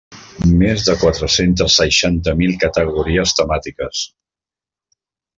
[0.59, 4.01] Més de quatre-centes seixanta mil categories temàtiques.